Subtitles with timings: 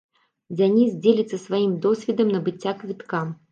[0.59, 3.25] Дзяніс дзеліцца сваім досведам набыцця квітка.